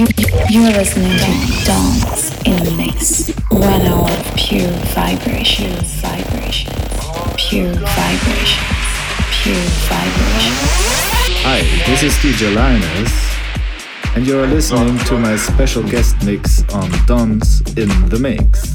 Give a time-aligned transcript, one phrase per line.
[0.00, 3.28] You're listening to Dance in the Mix.
[3.50, 6.72] One hour of pure vibration, vibration,
[7.36, 8.64] pure vibration,
[9.30, 9.60] pure
[9.90, 10.56] vibration.
[11.44, 13.12] Hi, this is DJ Linus,
[14.16, 18.72] and you're listening to my special guest mix on Dance in the Mix.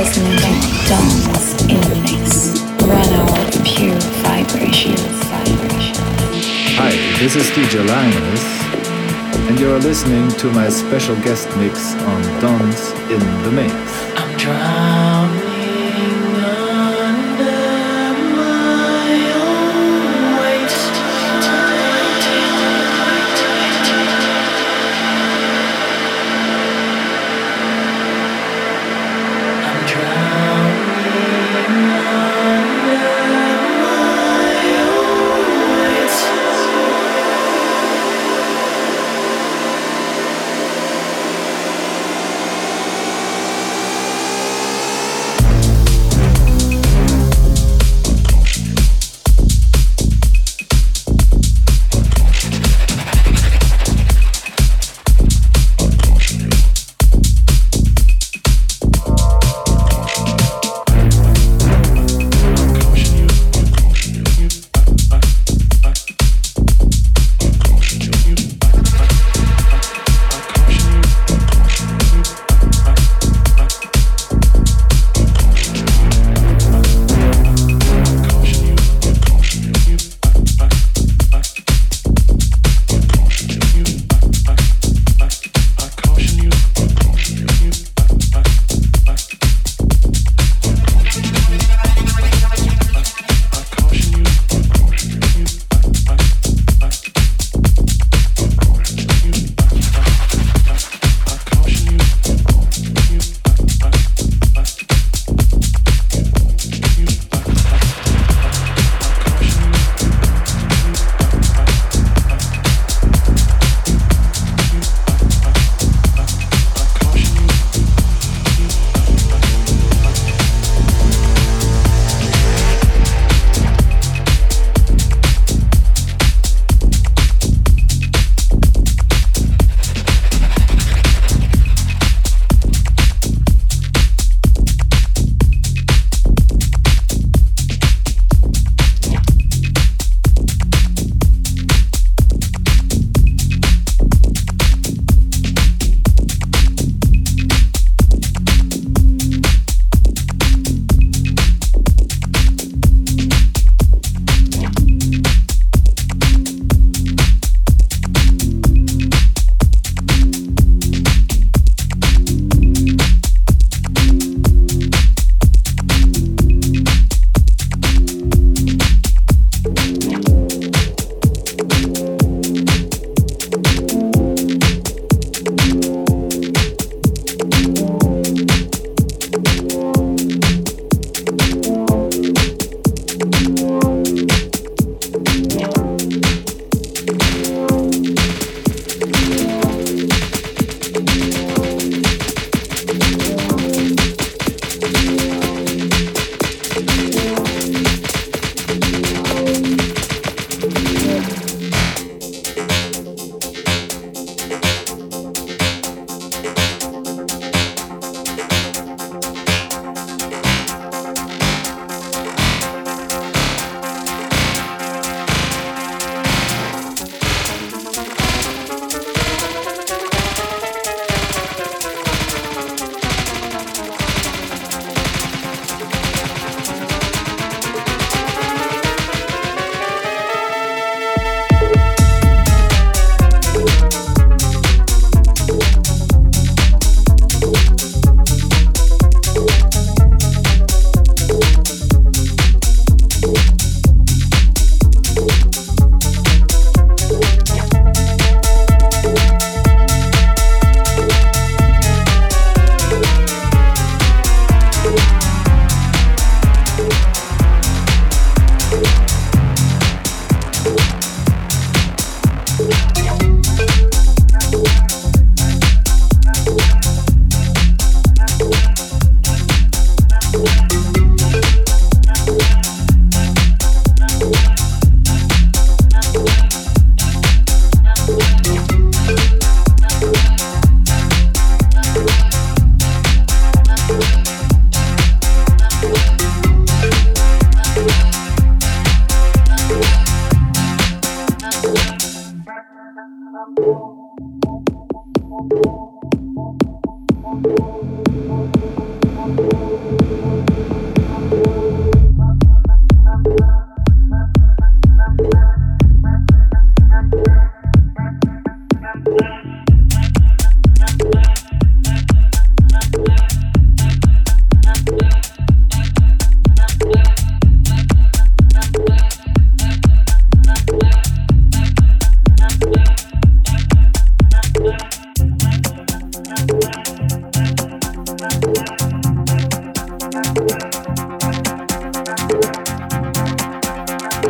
[0.00, 0.16] Dance
[1.68, 2.58] in the mix.
[3.64, 4.96] Pure vibration.
[6.78, 8.42] Hi, this is DJ Linus,
[9.50, 13.89] and you're listening to my special guest mix on Dance in the Mix.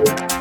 [0.07, 0.40] you.